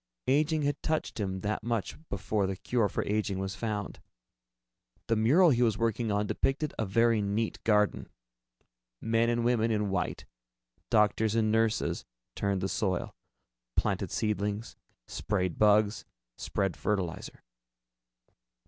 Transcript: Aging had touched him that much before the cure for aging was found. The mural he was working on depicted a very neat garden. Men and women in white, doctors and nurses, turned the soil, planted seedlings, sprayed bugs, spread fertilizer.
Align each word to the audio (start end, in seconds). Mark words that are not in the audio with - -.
Aging 0.25 0.63
had 0.63 0.81
touched 0.81 1.19
him 1.19 1.41
that 1.41 1.61
much 1.61 1.95
before 2.09 2.47
the 2.47 2.55
cure 2.55 2.89
for 2.89 3.03
aging 3.05 3.37
was 3.37 3.53
found. 3.53 3.99
The 5.05 5.15
mural 5.15 5.51
he 5.51 5.61
was 5.61 5.77
working 5.77 6.11
on 6.11 6.25
depicted 6.25 6.73
a 6.79 6.87
very 6.87 7.21
neat 7.21 7.63
garden. 7.63 8.09
Men 8.99 9.29
and 9.29 9.45
women 9.45 9.69
in 9.69 9.91
white, 9.91 10.25
doctors 10.89 11.35
and 11.35 11.51
nurses, 11.51 12.03
turned 12.35 12.61
the 12.61 12.67
soil, 12.67 13.15
planted 13.77 14.09
seedlings, 14.09 14.75
sprayed 15.07 15.59
bugs, 15.59 16.03
spread 16.35 16.75
fertilizer. 16.75 17.43